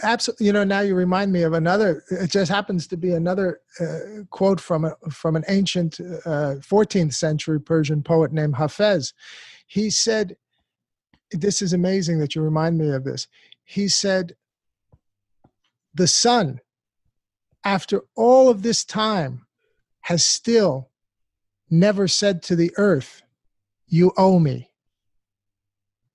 [0.04, 3.60] absolutely you know now you remind me of another it just happens to be another
[3.80, 9.14] uh, quote from a from an ancient uh, 14th century persian poet named hafez.
[9.68, 10.38] He said
[11.32, 13.28] this is amazing that you remind me of this.
[13.64, 14.36] He said
[15.94, 16.60] the sun
[17.64, 19.46] after all of this time
[20.02, 20.92] has still
[21.70, 23.24] never said to the earth
[23.88, 24.70] you owe me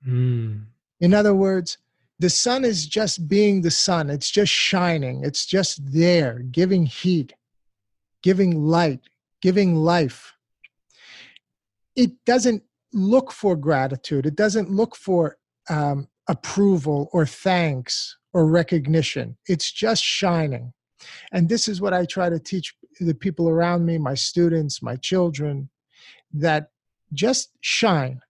[0.06, 0.62] mm.
[1.00, 1.78] in other words
[2.20, 4.10] the sun is just being the sun.
[4.10, 5.24] It's just shining.
[5.24, 7.32] It's just there giving heat
[8.22, 9.00] giving light
[9.40, 10.34] giving life.
[11.96, 12.62] It doesn't
[12.92, 14.26] look for gratitude.
[14.26, 15.38] It doesn't look for
[15.70, 19.38] um, approval or thanks or recognition.
[19.46, 20.74] It's just shining.
[21.32, 24.96] And this is what i try to teach the people around me my students my
[24.96, 25.70] children
[26.34, 26.70] that
[27.14, 28.20] just shine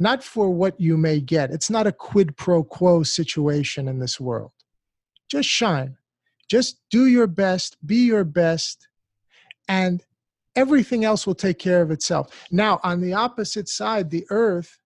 [0.00, 1.50] not for what you may get.
[1.50, 4.52] It's not a quid pro quo situation in this world.
[5.30, 5.96] Just shine.
[6.48, 8.88] Just do your best, be your best,
[9.68, 10.02] and
[10.56, 12.48] everything else will take care of itself.
[12.50, 14.78] Now, on the opposite side, the earth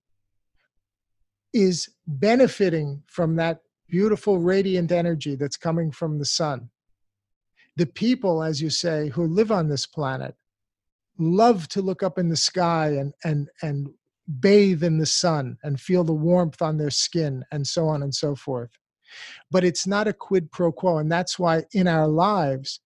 [1.55, 6.69] is benefiting from that beautiful radiant energy that's coming from the sun.
[7.77, 10.35] The people, as you say, who live on this planet
[11.19, 13.89] love to look up in the sky and and and
[14.41, 18.15] bathe in the sun and feel the warmth on their skin and so on and
[18.15, 18.71] so forth.
[19.51, 20.99] But it's not a quid pro quo.
[20.99, 22.81] And that's why in our lives,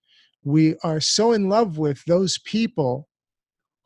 [0.44, 3.08] we are so in love with those people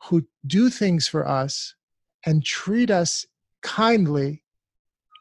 [0.05, 1.75] who do things for us
[2.25, 3.25] and treat us
[3.61, 4.43] kindly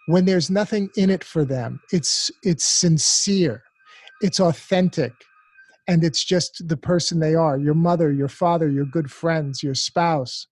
[0.08, 1.80] when there's nothing in it for them.
[1.92, 3.62] It's, it's sincere,
[4.20, 5.12] it's authentic,
[5.86, 9.74] and it's just the person they are your mother, your father, your good friends, your
[9.74, 10.48] spouse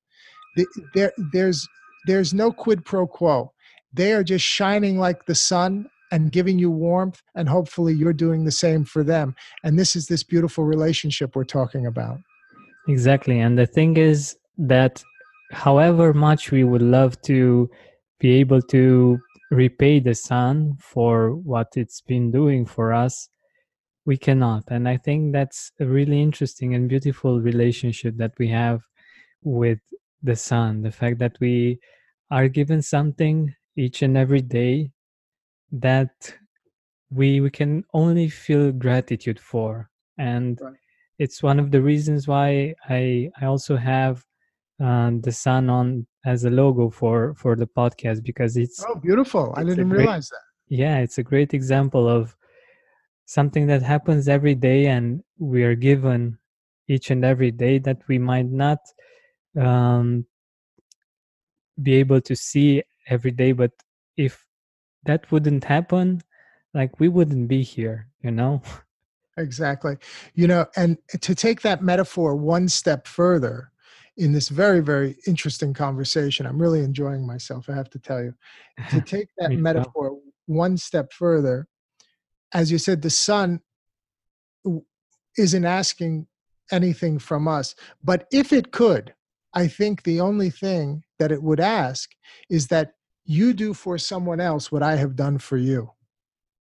[0.95, 1.67] there there's
[2.07, 3.53] there's no quid pro quo.
[3.93, 8.45] They are just shining like the sun and giving you warmth and hopefully you're doing
[8.45, 9.35] the same for them.
[9.65, 12.19] And this is this beautiful relationship we're talking about.
[12.89, 13.39] Exactly.
[13.41, 15.03] And the thing is that
[15.53, 17.71] however much we would love to
[18.19, 19.19] be able to
[19.51, 23.29] repay the sun for what it's been doing for us
[24.07, 24.65] we cannot.
[24.69, 28.81] And i think that's a really interesting and beautiful relationship that we have
[29.43, 29.81] with
[30.23, 31.79] the sun the fact that we
[32.31, 34.91] are given something each and every day
[35.73, 36.35] that
[37.11, 39.91] we we can only feel gratitude for.
[40.19, 40.75] And right.
[41.19, 44.25] it's one of the reasons why i i also have
[44.83, 49.53] uh, the sun on as a logo for for the podcast because it's oh beautiful.
[49.57, 50.45] I didn't great, realize that.
[50.69, 52.37] Yeah it's a great example of
[53.27, 56.39] something that happens every day and we are given
[56.89, 58.79] each and every day that we might not
[59.59, 60.27] um,
[61.83, 63.73] be able to see every day but
[64.17, 64.45] if
[65.05, 66.21] that wouldn't happen
[66.75, 68.63] like we wouldn't be here you know?
[69.37, 69.97] Exactly.
[70.35, 73.71] You know and to take that metaphor one step further
[74.17, 78.35] in this very very interesting conversation i'm really enjoying myself i have to tell you.
[78.91, 81.69] To take that metaphor one step further
[82.53, 83.61] as you said the sun
[85.39, 86.27] isn't asking
[86.71, 87.75] anything from us
[88.05, 89.15] but if it could
[89.55, 92.11] I think the only thing that it would ask
[92.49, 92.93] is that
[93.25, 95.91] you do for someone else what I have done for you.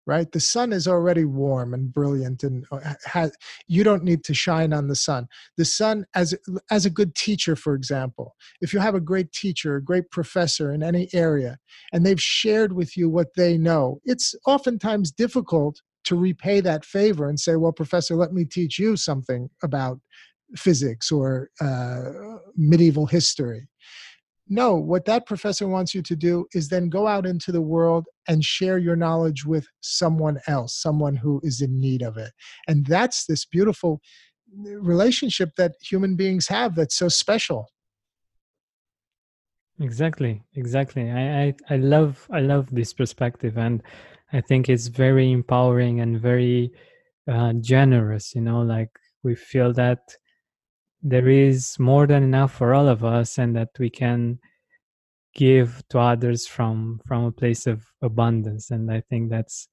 [0.06, 0.32] Right?
[0.32, 3.34] The sun is already warm and brilliant, and uh, has,
[3.68, 5.28] you don't need to shine on the sun.
[5.58, 6.34] The sun, as
[6.72, 10.72] as a good teacher, for example, if you have a great teacher, a great professor
[10.72, 11.58] in any area,
[11.92, 17.28] and they've shared with you what they know, it's oftentimes difficult to repay that favor
[17.28, 20.00] and say, "Well, professor, let me teach you something about
[20.56, 23.68] physics or uh, medieval history.
[24.50, 28.06] No, what that professor wants you to do is then go out into the world
[28.30, 32.32] and share your knowledge with someone else, someone who is in need of it.
[32.68, 34.00] And that's this beautiful
[34.64, 37.68] relationship that human beings have that's so special.
[39.80, 41.12] Exactly, exactly.
[41.12, 43.84] I, I, I love I love this perspective and
[44.34, 46.72] I think it's very empowering and very
[47.32, 48.89] uh, generous, you know, like
[49.24, 50.00] we feel that
[51.02, 54.39] there is more than enough for all of us and that we can
[55.34, 58.72] give to others from from a place of abundance.
[58.72, 59.68] And i think that's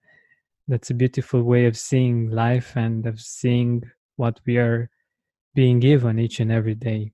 [0.69, 3.83] that's a beautiful way of seeing life and of seeing
[4.17, 4.91] what we are
[5.55, 7.13] being given each and every day.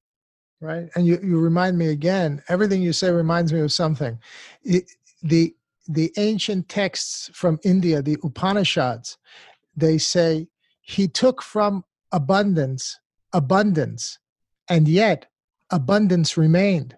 [0.61, 0.89] Right?
[0.95, 4.19] And you, you remind me again everything you say reminds me of something.
[5.23, 5.55] The
[5.91, 9.19] the ancient texts from india the upanishads
[9.77, 10.47] they say
[10.81, 12.99] he took from abundance
[13.33, 14.19] abundance,
[14.69, 15.27] and yet
[15.71, 16.97] abundance remained.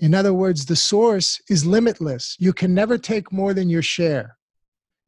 [0.00, 2.36] In other words, the source is limitless.
[2.38, 4.36] You can never take more than your share.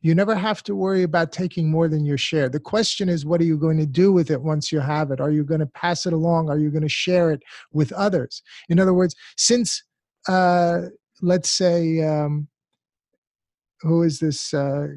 [0.00, 2.48] You never have to worry about taking more than your share.
[2.48, 5.20] The question is, what are you going to do with it once you have it?
[5.20, 6.48] Are you going to pass it along?
[6.48, 7.42] Are you going to share it
[7.72, 8.42] with others?
[8.68, 9.82] In other words, since,
[10.28, 10.82] uh,
[11.22, 12.46] let's say, um,
[13.80, 14.88] who is this uh,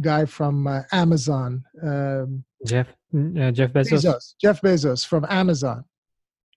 [0.00, 1.64] guy from uh, Amazon?
[1.82, 4.04] Um, Jeff uh, Jeff Bezos.
[4.04, 4.34] Bezos.
[4.40, 5.84] Jeff Bezos from Amazon.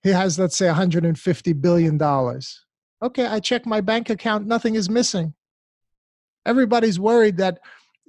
[0.03, 2.65] He has, let's say, 150 billion dollars.
[3.01, 5.33] Okay, I check my bank account, nothing is missing.
[6.45, 7.59] Everybody's worried that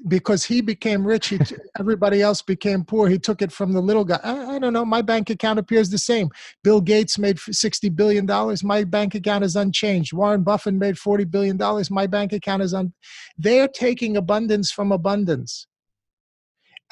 [0.07, 1.39] because he became rich, he,
[1.79, 3.09] everybody else became poor.
[3.09, 4.21] He took it from the little guy.
[4.23, 4.85] I, I, don't know.
[4.85, 6.31] My bank account appears the same.
[6.63, 8.27] Bill Gates made $60 billion.
[8.63, 10.13] My bank account is unchanged.
[10.13, 11.59] Warren Buffett made $40 billion.
[11.91, 12.93] My bank account is un.
[13.37, 15.67] They're taking abundance from abundance.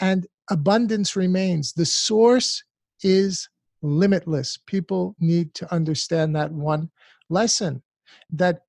[0.01, 1.73] And abundance remains.
[1.73, 2.63] The source
[3.03, 3.49] is
[3.83, 4.59] limitless.
[4.67, 6.91] People need to understand that one
[7.29, 7.83] lesson
[8.31, 8.61] that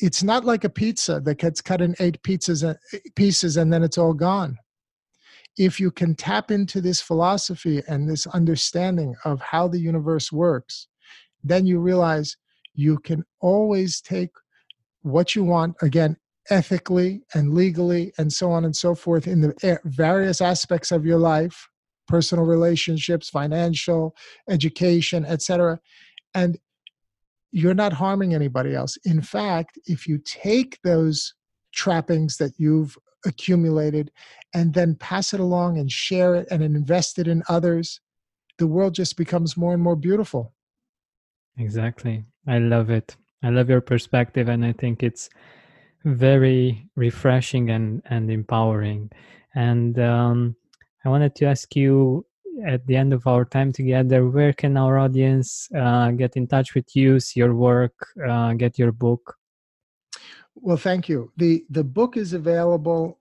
[0.00, 2.74] it's not like a pizza that gets cut in eight pizzas uh,
[3.14, 4.56] pieces and then it's all gone
[5.56, 10.88] if you can tap into this philosophy and this understanding of how the universe works
[11.44, 12.36] then you realize
[12.74, 14.30] you can always take
[15.02, 16.16] what you want again
[16.50, 21.04] ethically and legally and so on and so forth in the eh, various aspects of
[21.04, 21.68] your life
[22.06, 24.16] personal relationships financial
[24.48, 25.78] education etc
[26.34, 26.58] and
[27.50, 28.96] you're not harming anybody else.
[29.04, 31.34] In fact, if you take those
[31.72, 34.10] trappings that you've accumulated
[34.54, 38.00] and then pass it along and share it and invest it in others,
[38.58, 40.54] the world just becomes more and more beautiful.
[41.56, 42.24] Exactly.
[42.46, 43.16] I love it.
[43.42, 45.28] I love your perspective and I think it's
[46.04, 49.10] very refreshing and and empowering.
[49.54, 50.56] And um,
[51.04, 52.24] I wanted to ask you
[52.66, 56.74] at the end of our time together, where can our audience uh, get in touch
[56.74, 57.94] with you, see your work,
[58.26, 59.36] uh, get your book?
[60.54, 61.32] Well, thank you.
[61.36, 63.20] the The book is available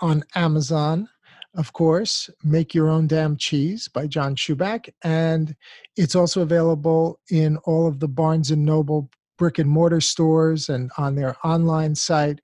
[0.00, 1.08] on Amazon,
[1.56, 2.30] of course.
[2.44, 5.56] Make Your Own Damn Cheese by John Chuback, and
[5.96, 10.90] it's also available in all of the Barnes and Noble brick and mortar stores and
[10.98, 12.40] on their online site.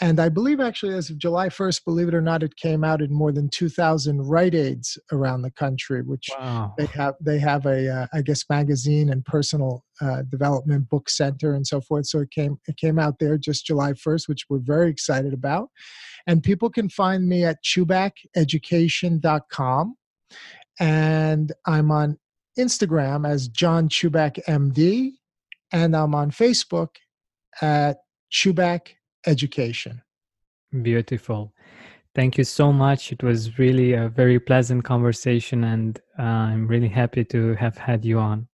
[0.00, 3.00] And I believe actually, as of July 1st, believe it or not, it came out
[3.00, 6.74] in more than 2,000 Rite Aids around the country, which wow.
[6.76, 7.14] they have.
[7.20, 11.80] They have a, uh, I guess, magazine and personal uh, development book center and so
[11.80, 12.04] forth.
[12.06, 15.70] So it came it came out there just July 1st, which we're very excited about.
[16.26, 19.96] And people can find me at chubackeducation.com,
[20.78, 22.18] and I'm on
[22.58, 25.12] Instagram as John Chuback MD,
[25.72, 26.88] and I'm on Facebook
[27.60, 27.98] at
[28.32, 28.94] Chuback
[29.26, 30.02] Education.
[30.82, 31.52] Beautiful.
[32.14, 33.12] Thank you so much.
[33.12, 38.04] It was really a very pleasant conversation, and uh, I'm really happy to have had
[38.04, 38.48] you on.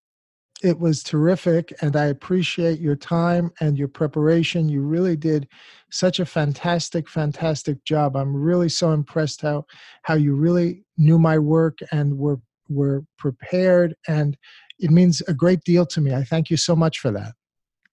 [0.63, 4.69] It was terrific, and I appreciate your time and your preparation.
[4.69, 5.49] You really did
[5.91, 8.17] such a fantastic, fantastic job.
[8.17, 9.67] I'm really so impressed how
[10.03, 14.37] how you really knew my work and were were prepared and
[14.83, 16.13] it means a great deal to me.
[16.13, 17.33] I thank you so much for that.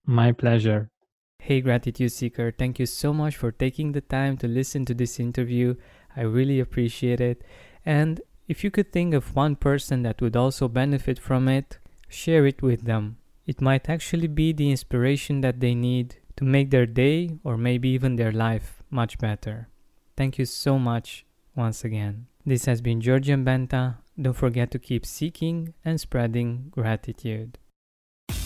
[0.05, 0.89] My pleasure.
[1.41, 5.19] Hey, Gratitude Seeker, thank you so much for taking the time to listen to this
[5.19, 5.75] interview.
[6.15, 7.43] I really appreciate it.
[7.85, 11.79] And if you could think of one person that would also benefit from it,
[12.09, 13.17] share it with them.
[13.45, 17.89] It might actually be the inspiration that they need to make their day or maybe
[17.89, 19.69] even their life much better.
[20.17, 21.25] Thank you so much
[21.55, 22.27] once again.
[22.45, 23.97] This has been Georgian Benta.
[24.22, 27.57] Don't forget to keep seeking and spreading gratitude.